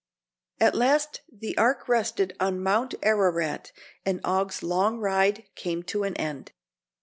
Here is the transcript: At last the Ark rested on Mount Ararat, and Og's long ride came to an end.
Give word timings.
At 0.59 0.73
last 0.73 1.21
the 1.31 1.55
Ark 1.59 1.87
rested 1.87 2.35
on 2.39 2.63
Mount 2.63 2.95
Ararat, 3.03 3.71
and 4.03 4.19
Og's 4.23 4.63
long 4.63 4.97
ride 4.97 5.43
came 5.53 5.83
to 5.83 6.01
an 6.01 6.15
end. 6.15 6.53